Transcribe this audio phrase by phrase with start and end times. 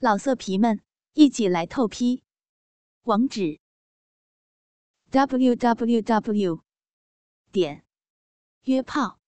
[0.00, 0.80] 老色皮们，
[1.14, 2.22] 一起来透批！
[3.02, 3.58] 网址
[5.10, 6.62] ：w w w
[7.50, 7.84] 点
[8.62, 9.18] 约炮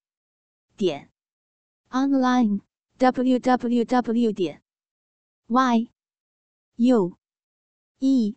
[0.77, 1.11] 点
[1.89, 2.61] online
[2.99, 4.63] w w w 点
[5.49, 5.91] y
[6.77, 7.19] u
[7.99, 8.37] e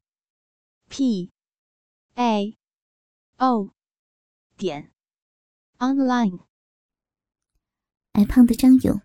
[0.90, 1.32] p
[2.16, 2.58] a
[3.38, 3.76] o
[4.58, 4.92] 点
[5.78, 6.40] online。
[8.14, 9.00] 矮胖的张勇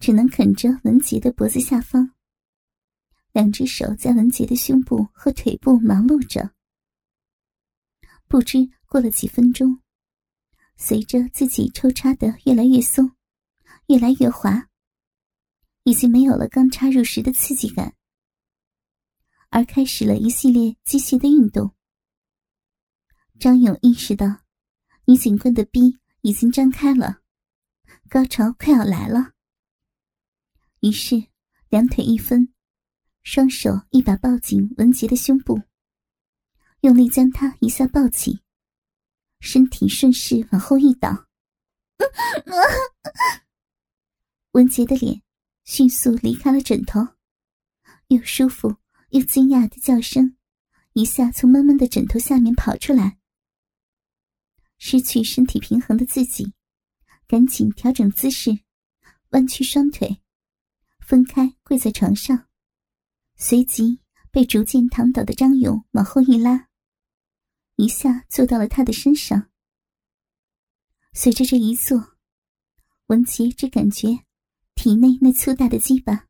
[0.00, 2.17] 只能啃着文杰的脖子下方。
[3.38, 6.52] 两只手在文杰的胸部和腿部忙碌着，
[8.26, 9.80] 不知过了几分钟，
[10.76, 13.12] 随着自己抽插的越来越松，
[13.86, 14.68] 越来越滑，
[15.84, 17.94] 已经没有了刚插入时的刺激感，
[19.50, 21.72] 而开始了一系列机械的运动。
[23.38, 24.26] 张勇意识到，
[25.04, 27.20] 女警官的逼已经张开了，
[28.08, 29.34] 高潮快要来了，
[30.80, 31.28] 于是
[31.68, 32.52] 两腿一分。
[33.30, 35.60] 双手一把抱紧文杰的胸部，
[36.80, 38.40] 用力将他一下抱起，
[39.38, 41.26] 身体顺势往后一倒。
[44.52, 45.20] 文杰的脸
[45.64, 47.06] 迅速离开了枕头，
[48.06, 48.76] 又舒服
[49.10, 50.38] 又惊讶的叫声
[50.94, 53.18] 一下从闷闷的枕头下面跑出来。
[54.78, 56.54] 失去身体平衡的自己，
[57.26, 58.60] 赶紧调整姿势，
[59.32, 60.22] 弯曲双腿，
[61.00, 62.47] 分开跪在床上。
[63.40, 64.00] 随即
[64.32, 66.68] 被逐渐躺倒的张勇往后一拉，
[67.76, 69.48] 一下坐到了他的身上。
[71.12, 72.18] 随着这一坐，
[73.06, 74.08] 文杰只感觉
[74.74, 76.26] 体内那粗大的鸡巴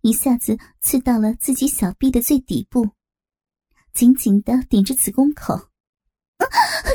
[0.00, 2.88] 一下子刺到了自己小臂的最底部，
[3.92, 5.70] 紧紧的顶着子宫口。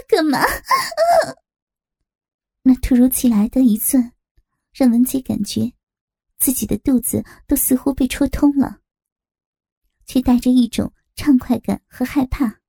[0.07, 0.39] 干嘛？
[2.63, 4.13] 那突如其来的一钻，
[4.73, 5.71] 让文杰感觉
[6.39, 8.80] 自己的肚子都似乎被戳通了。
[10.05, 12.59] 却带着一种畅快感和害怕。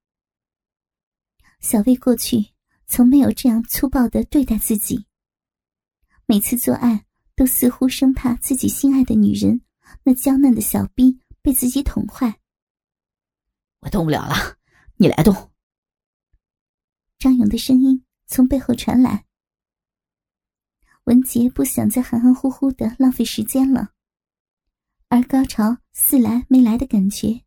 [1.61, 2.53] 小魏过去
[2.87, 5.07] 从没有这样粗暴的对待自己。
[6.27, 9.63] 每次做爱都似乎生怕自己心爱的女人
[10.05, 12.41] 那娇嫩的小臂被自己捅坏。
[13.81, 14.59] 我动不了了，
[14.97, 15.51] 你来动。
[17.19, 19.27] 张勇的声音从背后传来。
[21.05, 23.93] 文杰不想再含含糊糊的浪费时间了。
[25.13, 27.45] 而高潮似来没来的感觉，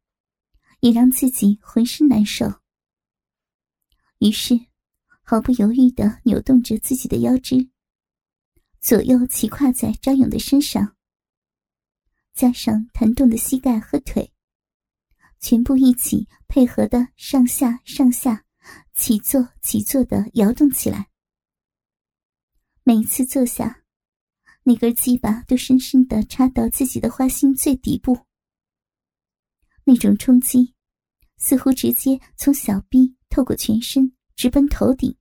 [0.81, 2.45] 也让自己浑身难受。
[4.19, 4.67] 于是，
[5.23, 7.71] 毫不犹豫的扭动着自己的腰肢，
[8.81, 10.95] 左右骑跨在张勇的身上，
[12.35, 14.31] 加上弹动的膝盖和腿，
[15.39, 18.45] 全部一起配合的上下上下
[18.93, 21.09] 起坐起坐的摇动起来。
[22.83, 23.84] 每次坐下。
[24.67, 28.17] 那根鸡巴都深深的插到自己的花心最底部，
[29.83, 30.73] 那种冲击
[31.37, 35.15] 似乎直接从小臂透过全身直奔头顶。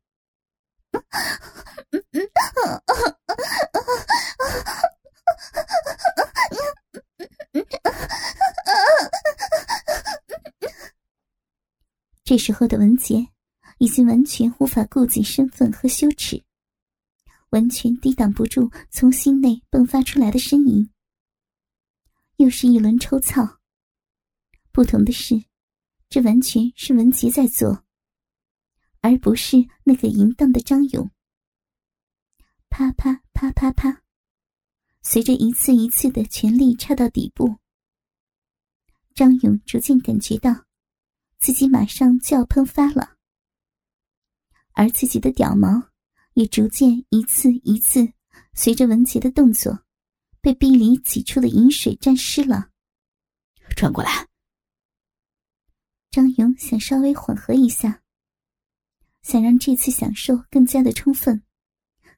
[12.25, 13.29] 这时候的文杰
[13.77, 16.43] 已经完全无法顾及身份和羞耻。
[17.55, 20.91] 完全抵挡不住从心内迸发出来的呻吟，
[22.39, 23.61] 又是一轮抽操。
[24.73, 25.41] 不同的是，
[26.09, 27.85] 这完全是文杰在做，
[29.03, 31.09] 而不是那个淫荡的张勇。
[32.69, 34.03] 啪啪啪啪啪，
[35.03, 37.59] 随着一次一次的全力插到底部，
[39.15, 40.65] 张勇逐渐感觉到
[41.39, 43.17] 自己马上就要喷发了，
[44.73, 45.94] 而自己的屌毛。
[46.35, 48.13] 也逐渐一次一次，
[48.53, 49.85] 随着文杰的动作，
[50.41, 52.71] 被壁里挤出的饮水沾湿了。
[53.77, 54.29] 转过来。
[56.11, 58.03] 张勇想稍微缓和一下，
[59.23, 61.43] 想让这次享受更加的充分，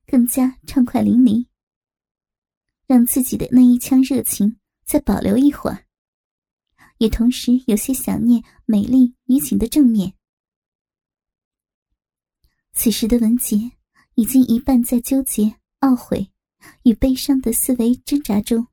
[0.06, 1.46] 更加畅快淋漓，
[2.86, 5.86] 让自己的那一腔热情再保留一会儿，
[6.98, 10.14] 也同时有些想念美丽女警的正面。
[12.72, 13.72] 此时的文杰。
[14.16, 16.30] 已经一半在纠结、懊悔
[16.84, 18.66] 与悲伤的思维挣扎中，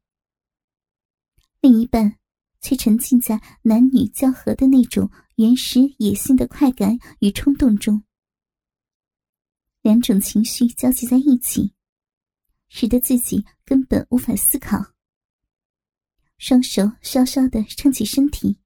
[1.60, 2.18] 另一半
[2.62, 8.04] 却沉浸在男女交合的那种原始野性的快感与冲动中。
[9.82, 11.74] 两种情绪交集在一起，
[12.70, 14.94] 使得自己根本无法思考。
[16.38, 18.58] 双手稍稍的撑起身体，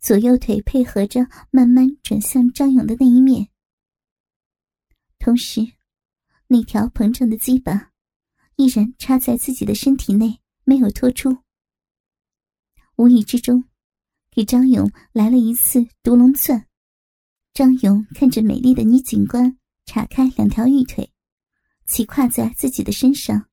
[0.00, 3.50] 左右腿配合着，慢慢转向张勇的那一面。
[5.18, 5.72] 同时，
[6.46, 7.92] 那条膨胀的鸡巴
[8.56, 11.38] 依然插在自己的身体内，没有脱出。
[12.96, 13.64] 无意之中，
[14.30, 16.66] 给张勇来了一次独龙钻。
[17.52, 21.12] 张勇看着美丽的女警官叉开两条玉腿，
[21.84, 23.48] 骑跨在自己的身上。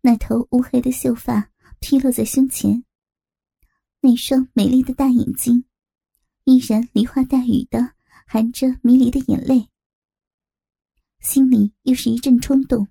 [0.00, 1.50] 那头乌黑的秀发
[1.80, 2.84] 披落在胸前，
[4.00, 5.64] 那双美丽的大眼睛，
[6.44, 7.94] 依然梨花带雨的
[8.26, 9.69] 含着迷离的眼泪。
[11.20, 12.88] 心里又是一阵冲动。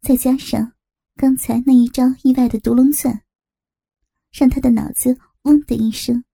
[0.00, 0.74] 再加上
[1.16, 3.22] 刚才那一招意外的独龙钻，
[4.32, 6.24] 让他的脑子“嗡”的一声，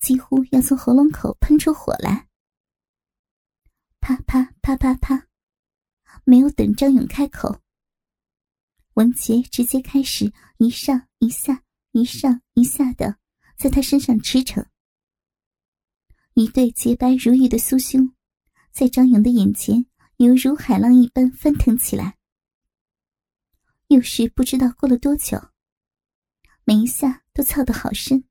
[0.00, 2.28] 几乎要从喉咙口喷出火来。
[4.00, 5.26] 啪啪啪啪啪，
[6.24, 7.60] 没有等张勇开口，
[8.94, 11.62] 文杰直接开始一上一下、
[11.92, 13.18] 一上一下的
[13.56, 14.66] 在他身上驰骋，
[16.34, 18.14] 一对洁白如玉的酥胸，
[18.78, 19.84] 在张勇的眼前
[20.18, 22.16] 犹如海浪一般翻腾起来。
[23.88, 25.36] 又是不知道过了多久，
[26.62, 28.22] 每一下都操得好深。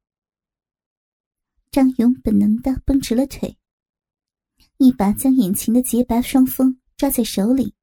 [1.70, 3.58] 张勇本能的绷直了腿，
[4.78, 7.76] 一把将眼前的洁白双峰抓在手里。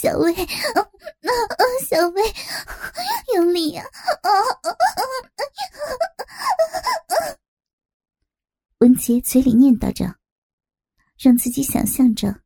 [0.00, 0.34] 小薇，
[1.86, 2.22] 小薇，
[3.36, 3.84] 用力呀！
[8.78, 10.20] 文杰嘴里念叨着，
[11.18, 12.42] 让自己想象着。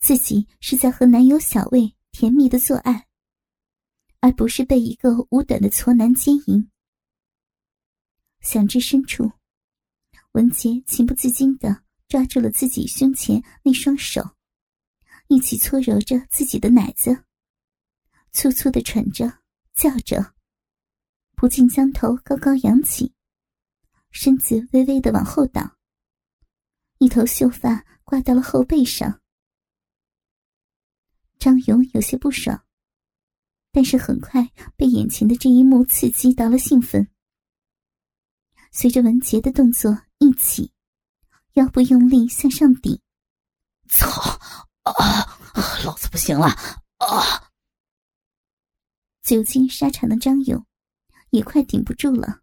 [0.00, 3.06] 自己是在和男友小魏甜蜜的做爱，
[4.20, 6.68] 而不是被一个无短的矬男奸淫。
[8.40, 9.30] 想至深处，
[10.32, 14.36] 文杰情不自禁的抓住了自己胸前那双手，
[15.28, 17.24] 一起搓揉着自己的奶子，
[18.32, 19.38] 粗粗的喘着，
[19.72, 20.34] 叫着，
[21.34, 23.14] 不禁将头高高扬起，
[24.12, 25.78] 身子微微的往后倒，
[26.98, 29.20] 一头秀发挂到了后背上。
[31.38, 32.64] 张勇有些不爽，
[33.72, 37.08] 但是很快被眼前的这一幕刺激到了兴奋。
[38.70, 40.72] 随着文杰的动作一起，
[41.54, 43.00] 腰部用力向上顶，
[43.88, 44.38] 操！
[44.82, 45.38] 啊！
[45.84, 46.46] 老子不行了！
[46.98, 47.50] 啊！
[49.22, 50.64] 久经沙场的张勇
[51.30, 52.41] 也快顶不住了。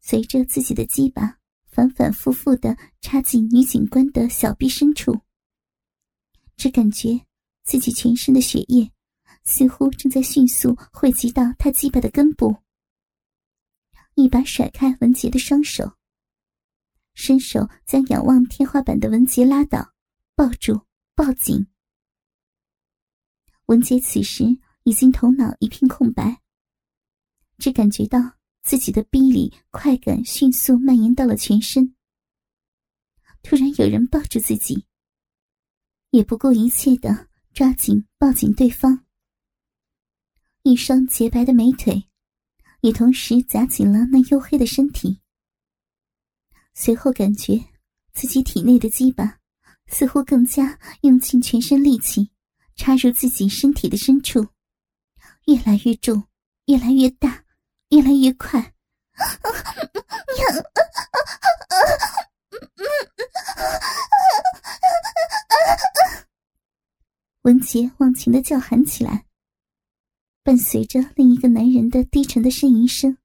[0.00, 5.20] 随着自己的鸡巴反反复复的插进女警官的小臂深处，
[6.56, 7.24] 只感觉。
[7.64, 8.90] 自己全身的血液
[9.44, 12.56] 似乎正在迅速汇集到他鸡巴的根部，
[14.14, 15.92] 一把甩开文杰的双手，
[17.12, 19.92] 伸手将仰望天花板的文杰拉倒，
[20.34, 20.80] 抱住，
[21.14, 21.66] 抱紧。
[23.66, 24.44] 文杰此时
[24.84, 26.40] 已经头脑一片空白，
[27.58, 28.37] 只感觉到
[28.68, 31.94] 自己的逼里快感迅速蔓延到了全身。
[33.42, 34.84] 突然有人抱住自己，
[36.10, 37.28] 也不顾一切的。
[37.54, 39.06] 抓紧，抱紧对方。
[40.64, 42.10] 一双洁白的美腿，
[42.82, 45.18] 也同时夹紧了那黝黑的身体。
[46.74, 47.58] 随后感觉
[48.12, 49.38] 自己体内的鸡巴
[49.86, 52.30] 似乎更加用尽全身力气
[52.76, 54.46] 插入自己身体的深处，
[55.46, 56.22] 越来越重，
[56.66, 57.46] 越来越大，
[57.90, 58.74] 越来越快。
[67.42, 69.24] 文杰忘情的叫喊起来，
[70.42, 73.16] 伴随着另一个男人的低沉的呻吟声。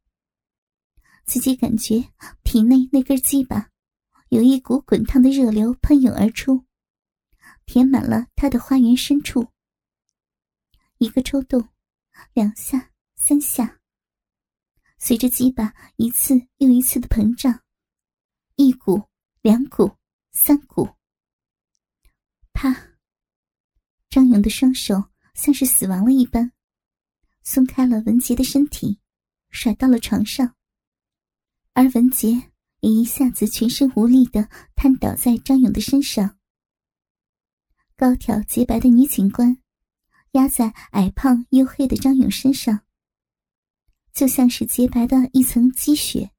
[1.26, 2.10] 自己感觉
[2.44, 3.70] 体内那根鸡巴
[4.30, 6.64] 有一股滚烫的热流喷涌而出，
[7.66, 9.50] 填满了他的花园深处。
[11.00, 11.68] 一个抽动，
[12.34, 13.80] 两下，三下，
[15.06, 17.62] 随着鸡巴一次又一次的膨胀，
[18.56, 19.04] 一股，
[19.42, 19.92] 两股，
[20.32, 20.88] 三股，
[22.54, 22.74] 啪。
[24.10, 26.54] 张勇的双手像是死亡了一般，
[27.42, 28.98] 松开了文杰的身体，
[29.50, 30.56] 甩到了床上。
[31.74, 36.38] 而文杰也一下子全身无力的瘫倒在张勇的身上。
[37.98, 39.58] 高挑洁白的女警官
[40.32, 42.86] 压在矮胖黝黑的张勇身上，
[44.14, 46.32] 就像是洁白的一层积雪，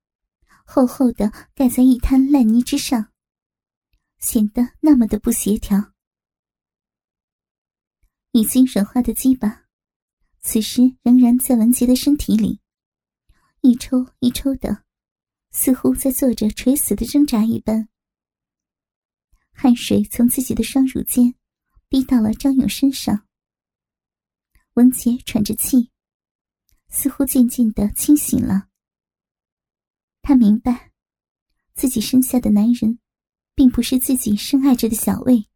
[0.65, 3.13] 厚厚的盖在一滩烂泥之上，
[4.19, 5.93] 显得那么的不协调。
[8.31, 9.65] 已经软化的鸡巴，
[10.41, 12.61] 此时仍然在文杰的身体里，
[13.61, 14.85] 一抽一抽的，
[15.51, 17.89] 似乎在做着垂死的挣扎一般。
[19.53, 21.35] 汗水从自己的双乳间
[21.89, 23.27] 滴到了张勇身上。
[24.75, 25.91] 文杰喘着气，
[26.95, 28.69] 似乎渐渐的清醒了。
[30.23, 30.93] 他明白，
[31.75, 33.01] 自己身下的男人，
[33.55, 35.49] 并不是自己深爱着的小魏，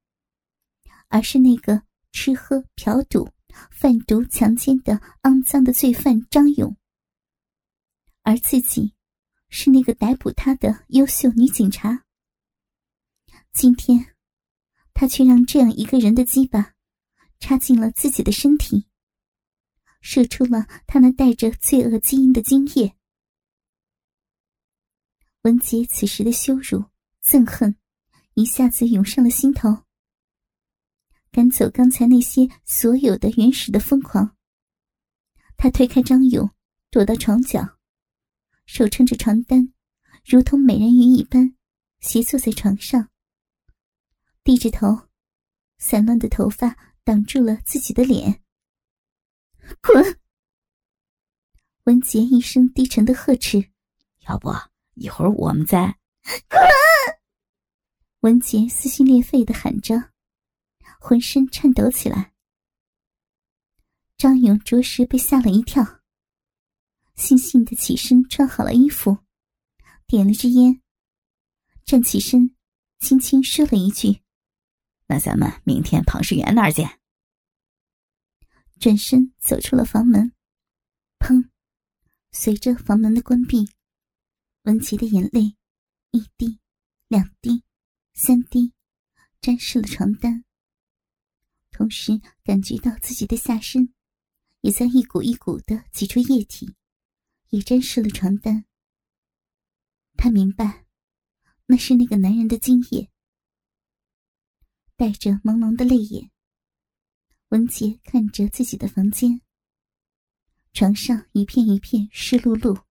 [1.09, 1.83] 而是那个。
[2.11, 3.29] 吃喝嫖赌
[3.71, 6.75] 贩毒强奸的肮脏的罪犯张勇，
[8.23, 8.95] 而自己
[9.51, 12.07] 是那个逮捕他的优秀女警察。
[13.53, 14.17] 今天，
[14.95, 16.75] 他却让这样一个人的鸡巴
[17.39, 18.89] 插进了自己的身体，
[20.01, 22.95] 射出了他那带着罪恶基因的精液。
[25.43, 26.85] 文杰此时的羞辱、
[27.25, 27.77] 憎恨，
[28.35, 29.85] 一下子涌上了心头。
[31.31, 34.37] 赶走刚才那些所有的原始的疯狂。
[35.57, 36.51] 他推开张勇，
[36.91, 37.79] 躲到床角，
[38.67, 39.73] 手撑着床单，
[40.25, 41.55] 如同美人鱼一般，
[42.01, 43.11] 斜坐在床上，
[44.43, 45.09] 低着头，
[45.79, 48.43] 散乱的头发挡住了自己的脸。
[49.83, 50.21] 滚！
[51.85, 53.71] 文杰一声低沉的呵斥
[54.29, 54.51] ：“要不
[54.95, 55.99] 一会儿我们再
[56.49, 56.61] 滚！”
[58.21, 60.11] 文杰撕心裂肺的喊着。
[61.01, 62.33] 浑身颤抖起来，
[64.17, 65.83] 张勇着实被吓了一跳，
[67.17, 69.19] 悻悻的起身穿好了衣服，
[70.09, 70.83] 点了支烟，
[71.85, 72.55] 站起身，
[72.99, 74.21] 轻轻说了一句
[75.07, 76.98] ：“那咱们明天庞世元那儿见。”
[78.81, 80.33] 转身走出了房门，
[81.19, 81.51] 砰！
[82.31, 83.69] 随着房门的关闭，
[84.63, 85.57] 文琪的眼泪
[86.13, 86.61] 一滴、
[87.09, 87.65] 两滴、
[88.15, 88.73] 三滴，
[89.41, 90.45] 沾湿了床单。
[91.73, 93.93] 同时感觉到自己的下身，
[94.61, 96.77] 也在一股一股的挤出液体，
[97.51, 98.65] 也沾湿了床单。
[100.17, 100.87] 他明白，
[101.67, 103.11] 那是那个男人的精液。
[104.95, 106.31] 带着朦胧的泪眼，
[107.51, 109.41] 文杰看着自己的房间，
[110.75, 112.83] 床上一片一片湿漉漉，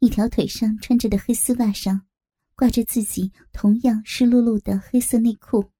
[0.00, 2.08] 一条腿上穿着的黑丝袜上，
[2.56, 5.70] 挂着自己同样湿漉漉的黑色内裤。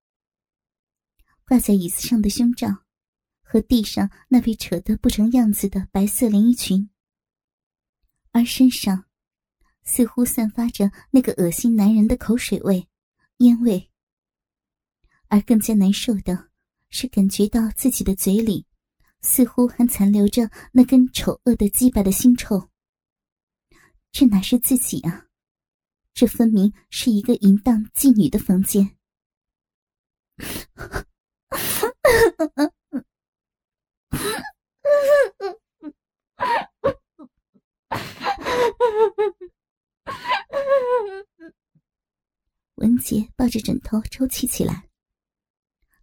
[1.45, 2.85] 挂在椅子上的胸罩，
[3.43, 6.89] 和地上那被扯得不成样子的白色连衣裙，
[8.31, 9.07] 而身上
[9.83, 12.89] 似乎散发着那个恶心男人的口水味、
[13.39, 13.91] 烟味。
[15.27, 16.51] 而更加难受的
[16.91, 18.67] 是，感觉到自己的嘴里
[19.21, 22.71] 似乎还残留着那根丑恶的鸡巴的腥臭。
[24.13, 25.27] 这哪是自己啊？
[26.15, 28.97] 这分明是一个淫荡妓女的房间。
[42.77, 44.86] 文杰抱着枕头抽泣起来。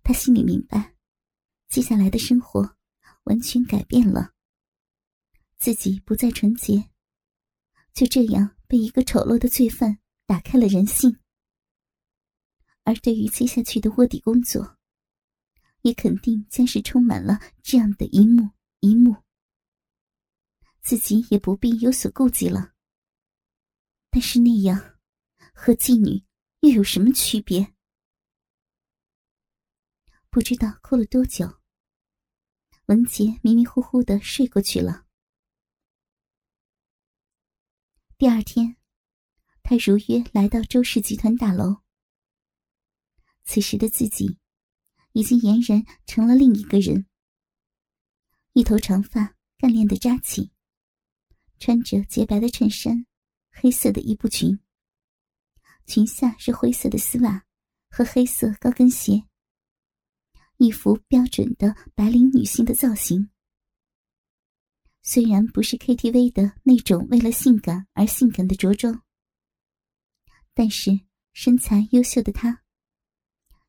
[0.03, 0.95] 他心里明白，
[1.69, 2.75] 接下来的生活
[3.23, 4.33] 完全改变了。
[5.57, 6.89] 自己不再纯洁，
[7.93, 11.17] 就这样被一个丑陋的罪犯打开了人性。
[12.83, 14.77] 而对于接下去的卧底工作，
[15.83, 18.49] 也肯定将是充满了这样的一幕
[18.81, 19.15] 一幕，
[20.81, 22.73] 自己也不必有所顾忌了。
[24.09, 24.97] 但是那样，
[25.53, 26.21] 和妓女
[26.59, 27.72] 又有什么区别？
[30.33, 31.61] 不知道哭了多久，
[32.87, 35.05] 文杰迷迷糊糊的睡过去了。
[38.17, 38.75] 第二天，
[39.61, 41.83] 他如约来到周氏集团大楼。
[43.43, 44.39] 此时的自己。
[45.11, 47.05] 已经俨然成了另一个人。
[48.53, 50.51] 一头长发干练的扎起，
[51.59, 53.05] 穿着洁白的衬衫，
[53.51, 54.59] 黑色的衣布裙，
[55.85, 57.45] 裙下是灰色的丝袜
[57.91, 59.23] 和黑色高跟鞋，
[60.57, 63.29] 一副标准的白领女性的造型。
[65.01, 69.03] 虽然不是 KTV 的那种为了性感而性感的着装，
[70.53, 71.01] 但是
[71.33, 72.63] 身材优秀的她。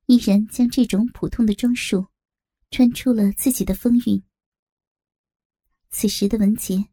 [0.06, 2.06] 依然将这种普通的装束
[2.70, 4.22] 穿出了自己的风韵。
[5.88, 6.90] 此时的文杰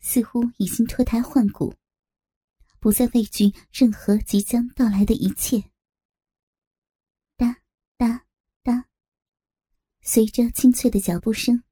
[0.00, 1.72] 似乎已经脱胎换骨，
[2.80, 5.70] 不再畏惧任何即将到来的一切。
[7.36, 7.62] 哒
[7.96, 8.26] 哒
[8.64, 8.88] 哒，
[10.06, 11.64] 随着清脆的脚步声，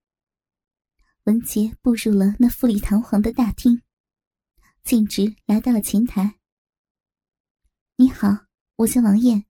[1.25, 3.83] 文杰步入了那富丽堂皇的大厅，
[4.83, 6.41] 径直来到了前台。
[7.97, 8.47] 你好，
[8.77, 9.45] 我叫王艳。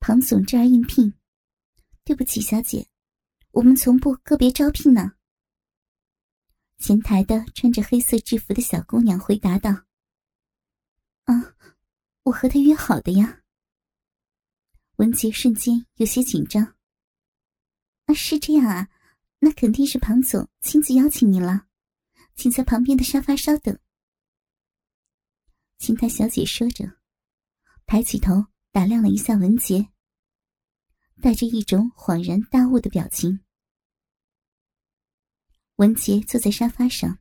[0.00, 1.12] 庞总这儿应聘，
[2.02, 2.88] 对不起，小姐，
[3.50, 5.12] 我们从不个别招聘呢。
[6.78, 9.84] 前台的穿着黑色制服的小姑娘回答道
[11.24, 11.54] ：“啊，
[12.22, 13.42] 我和他约好的呀。”
[14.96, 16.77] 文杰瞬间有些紧张。
[18.08, 18.88] 啊，是这样啊，
[19.38, 21.68] 那肯定是庞总亲自邀请你了，
[22.34, 23.78] 请在旁边的沙发稍等。
[25.78, 26.98] 前台小姐说着，
[27.86, 28.46] 抬起头。
[28.70, 29.88] 打量了一下文杰，
[31.20, 33.40] 带着一种恍然大悟的表情。
[35.76, 37.18] 文杰坐在沙发上，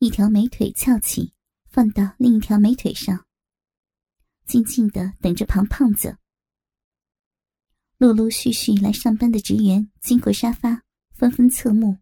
[0.00, 1.32] 一条美腿翘起，
[1.70, 3.26] 放到另一条美腿上，
[4.44, 6.18] 静静的等着庞胖子。
[7.98, 11.98] 陆陆续续来上班的职员经过沙发，纷纷侧目，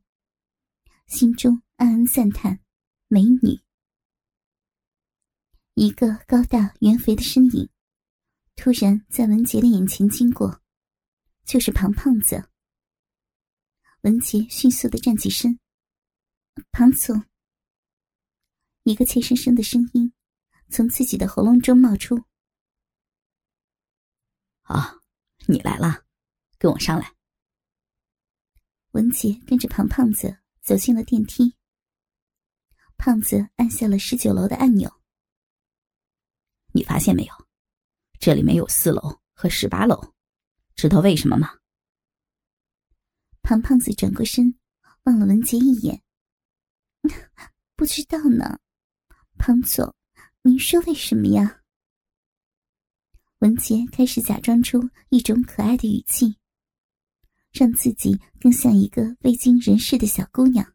[1.07, 2.61] 心中暗暗赞叹
[3.09, 3.59] ：“美女。”
[5.73, 7.71] 一个高大圆肥的身影，
[8.57, 10.61] 突然在文杰的眼前经过，
[11.47, 12.47] 就是庞胖子。
[14.03, 15.59] 文杰迅速的站起身，
[16.73, 17.25] 庞总。
[18.83, 20.13] 一个怯生生的声音
[20.69, 22.23] 从自己的喉咙中冒出
[24.61, 24.96] ：“啊，
[25.47, 26.05] 你来了，
[26.59, 27.15] 跟我上来。”
[28.93, 31.55] 文杰跟着庞胖子走进了电梯。
[32.97, 34.91] 胖子按下了十九楼的按钮。
[36.73, 37.47] 你发现没有，
[38.19, 40.15] 这里没有四楼和十八楼，
[40.75, 41.59] 知道为什么吗？
[43.43, 44.59] 庞胖子转过身，
[45.05, 46.03] 望了文杰一眼。
[47.77, 48.59] 不知道呢，
[49.37, 49.95] 庞总，
[50.43, 51.63] 您说为什么呀？
[53.41, 56.39] 文杰开始假装出一种可爱的语气，
[57.53, 60.75] 让自己更像一个未经人事的小姑娘。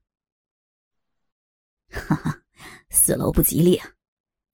[1.90, 2.44] 哈哈，
[2.92, 3.94] 四楼不吉利啊，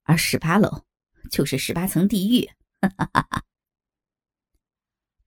[0.04, 0.86] 而十八楼
[1.30, 2.46] 就是十八层地狱。
[2.80, 3.44] 哈哈哈哈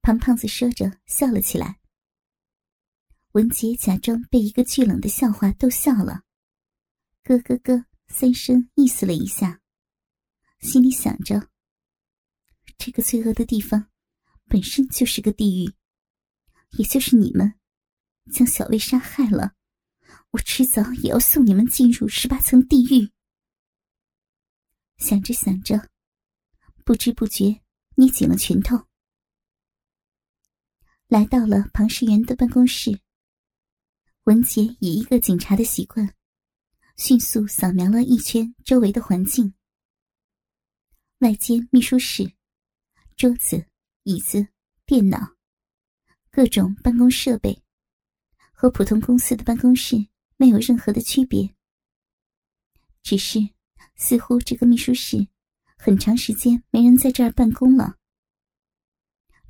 [0.01, 1.79] 胖胖子说着笑了起来。
[3.33, 6.23] 文杰假装被一个巨冷的笑话逗笑了，
[7.23, 9.61] 咯咯咯三声，意思了一下，
[10.59, 11.50] 心里想着：
[12.83, 13.91] 这个罪恶的地方
[14.47, 15.71] 本身就是个地狱，
[16.79, 17.53] 也就是你们
[18.33, 19.53] 将小薇杀害了，
[20.31, 23.11] 我迟早也要送你们进入十八层地狱。
[24.97, 25.91] 想着想着，
[26.83, 27.61] 不知不觉
[27.97, 28.87] 捏紧了拳头，
[31.07, 32.99] 来到了庞世元的办公室。
[34.23, 36.15] 文杰以一个警察的习惯，
[36.97, 39.53] 迅速扫描了一圈周围的环境。
[41.19, 42.33] 外间秘书室，
[43.21, 43.63] 桌子、
[44.01, 44.47] 椅子、
[44.83, 45.35] 电脑，
[46.31, 47.61] 各种办公设备，
[48.51, 50.07] 和普通公司的办公室
[50.37, 51.55] 没有任何的区别。
[53.03, 53.37] 只是，
[53.95, 55.27] 似乎这个秘书室
[55.77, 57.95] 很长时间没人在这儿办公了。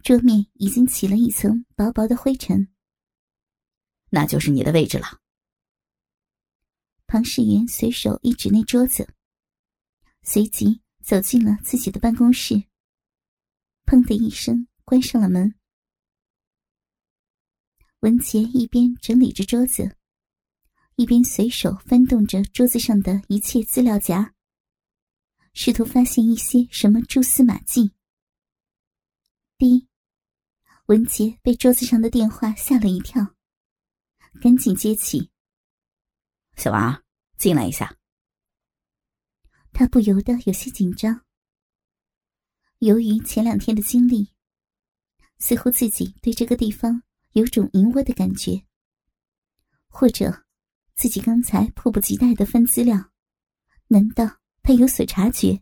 [0.03, 2.67] 桌面已经起了一层薄薄的灰尘。
[4.09, 5.21] 那就是你的位置了。
[7.07, 9.13] 庞世云随手一指那桌子，
[10.23, 12.65] 随即走进了自己的办公室。
[13.91, 15.53] 砰的一声，关上了门。
[17.99, 19.97] 文杰一边整理着桌子，
[20.95, 24.33] 一边随手翻动着桌子上的一切资料夹，
[25.53, 27.91] 试图发现一些什么蛛丝马迹。
[29.57, 29.89] 滴，
[30.85, 33.35] 文杰被桌子上的电话吓了一跳。
[34.41, 35.29] 赶紧接起，
[36.55, 37.03] 小王，
[37.37, 37.97] 进来一下。
[39.73, 41.25] 他不由得有些紧张。
[42.81, 44.27] 由于前两天的经历，
[45.37, 48.65] 似乎自己对这个地方有种淫窝的感觉，
[49.87, 50.45] 或者
[50.95, 53.11] 自己刚才迫不及待的翻资料，
[53.85, 55.61] 难道他有所察觉？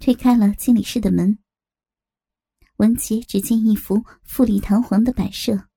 [0.00, 1.38] 推开了经理室的门，
[2.78, 5.68] 文杰只见一幅富丽堂皇的摆设。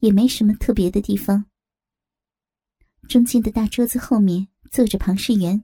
[0.00, 1.44] 也没什么特别的地方。
[3.06, 5.62] 中间的大桌子后面坐着庞世元，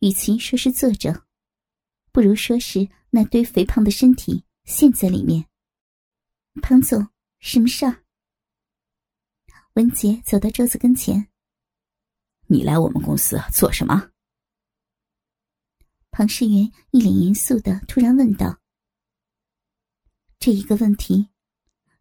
[0.00, 1.26] 与其说是坐着，
[2.12, 5.46] 不如说是那堆肥胖的身体陷在里面。
[6.60, 7.08] 庞总，
[7.38, 8.04] 什么事儿？
[9.74, 11.28] 文杰走到桌子跟前。
[12.48, 14.10] 你来我们公司做什么？
[16.10, 18.60] 庞世元一脸严肃的突然问道。
[20.38, 21.28] 这一个问题。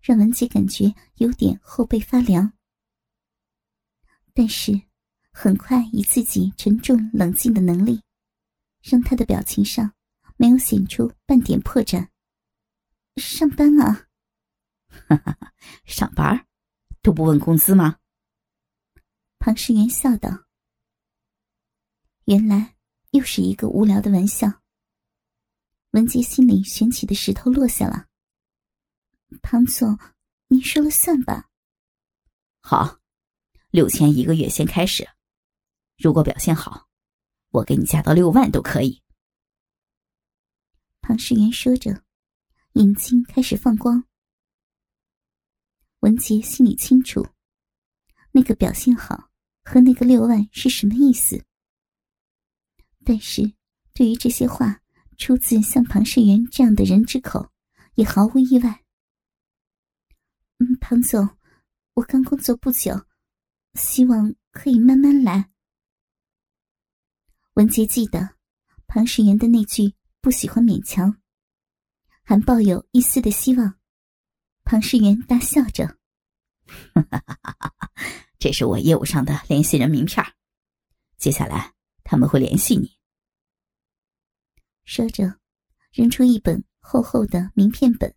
[0.02, 2.54] 让文杰感觉有点后背发凉，
[4.34, 4.72] 但是
[5.32, 8.02] 很快以自己沉重冷静的能力，
[8.82, 9.94] 让他的表情上
[10.38, 12.08] 没有显出半点破绽。
[13.16, 14.08] 上班啊，
[15.08, 15.54] 哈哈，
[15.86, 16.48] 上班
[17.02, 17.98] 都不问工资吗？
[19.40, 20.46] 庞世元笑道
[22.26, 22.76] ：“原来
[23.12, 24.62] 又是一个无聊的玩笑。”
[25.92, 28.08] 文杰心里悬起的石头落下了。
[29.42, 29.98] 庞总，
[30.48, 31.50] 您说了算吧。
[32.62, 33.00] 好，
[33.72, 35.08] 六千一个月先开始，
[36.00, 36.88] 如果表现好，
[37.50, 39.02] 我给你加到六万都可以。
[41.02, 42.04] 庞世元说着，
[42.74, 44.06] 眼睛开始放光。
[46.00, 47.28] 文杰心里清楚，
[48.32, 49.30] 那个表现好
[49.66, 51.44] 和那个六万是什么意思。
[53.04, 53.52] 但是，
[53.94, 54.82] 对于这些话
[55.18, 57.52] 出自像庞世元这样的人之口，
[57.96, 58.86] 也毫无意外。
[60.60, 61.28] 嗯，庞总，
[61.96, 63.06] 我刚工作不久，
[63.74, 65.52] 希望可以慢慢来。
[67.54, 68.36] 文杰记得
[68.88, 71.22] 庞世元的那句“不喜欢勉强”，
[72.24, 73.80] 还抱有一丝的希望。
[74.64, 75.98] 庞世元大笑着
[78.40, 80.24] ：“这是我业务上的联系人名片，
[81.18, 82.98] 接下来他们会联系你。”
[84.86, 85.40] 说着，
[85.92, 88.16] 扔出一本厚厚的名片本。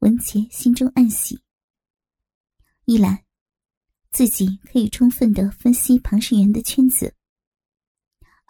[0.00, 1.42] 文杰心中暗喜。
[2.84, 3.24] 一来，
[4.10, 7.14] 自己可以充分的分析庞世元的圈子；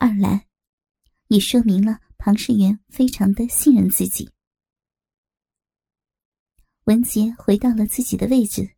[0.06, 0.46] 二来，
[1.28, 4.30] 也说明了庞世元非常的信任自己。
[6.84, 8.76] 文杰回到了自己的位置，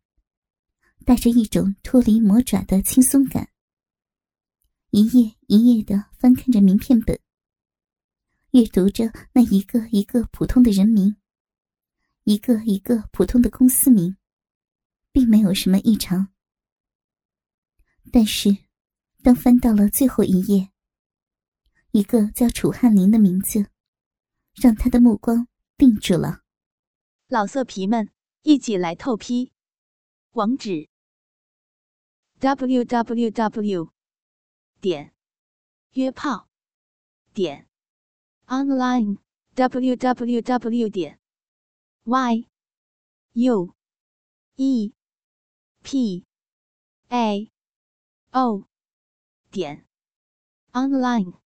[1.03, 3.49] 带着一种脱离魔爪的轻松感，
[4.91, 7.19] 一页一页的翻看着名片本，
[8.51, 11.17] 阅读着那一个一个普通的人名。
[12.23, 14.15] 一个一个普通的公司名，
[15.11, 16.29] 并没有什么异常。
[18.13, 18.57] 但是，
[19.21, 20.71] 当翻到了最后一页，
[21.91, 23.69] 一个叫楚汉林的名字，
[24.53, 25.47] 让他的目光
[25.77, 26.41] 定住了。
[27.27, 28.09] 老色皮们，
[28.43, 29.51] 一起来透批！
[30.31, 30.89] 网址
[32.39, 33.91] ：w w w.
[34.79, 35.13] 点
[35.93, 36.47] 约炮
[37.33, 37.67] 点
[38.45, 39.17] online
[39.55, 40.89] w w w.
[40.89, 41.19] 点
[42.03, 42.47] y
[43.33, 43.73] u
[44.55, 44.93] e
[45.81, 46.25] p
[47.09, 47.51] a
[48.31, 48.67] o
[49.49, 49.87] 点
[50.73, 51.46] online。